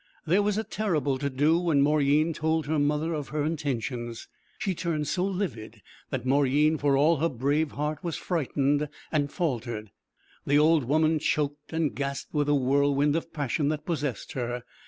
There 0.25 0.41
was 0.41 0.57
a 0.57 0.63
terrible 0.63 1.19
to 1.19 1.29
do 1.29 1.59
when 1.59 1.83
Mauryeen 1.83 2.33
told 2.33 2.65
her 2.65 2.79
mother 2.79 3.13
of 3.13 3.27
her 3.27 3.45
intentions. 3.45 4.27
She 4.57 4.73
turned 4.73 5.07
so 5.07 5.23
livid 5.25 5.83
that 6.09 6.25
Mauryeen 6.25 6.79
for 6.79 6.97
all 6.97 7.17
her 7.17 7.29
brave 7.29 7.73
heart 7.73 8.03
was 8.03 8.15
frightened, 8.15 8.89
and 9.11 9.31
faltered. 9.31 9.91
The 10.43 10.57
old 10.57 10.85
woman 10.85 11.19
choked 11.19 11.71
and 11.71 11.93
gasped 11.93 12.33
with 12.33 12.47
the 12.47 12.55
whirlwind 12.55 13.15
of 13.15 13.31
passion 13.31 13.67
that 13.69 13.85
possessed 13.85 14.31
her. 14.31 14.63